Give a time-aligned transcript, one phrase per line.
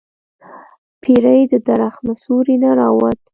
[1.01, 3.19] پیری د درخت له سوری نه راووت.